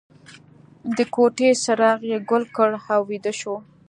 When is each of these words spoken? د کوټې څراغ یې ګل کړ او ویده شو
د 0.97 0.99
کوټې 1.13 1.49
څراغ 1.63 1.99
یې 2.11 2.17
ګل 2.29 2.43
کړ 2.55 2.69
او 2.93 3.01
ویده 3.09 3.33
شو 3.39 3.55